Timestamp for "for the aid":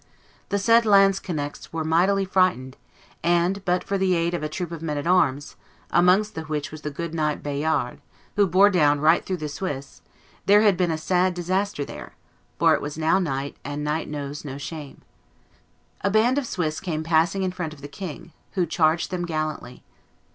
3.83-4.33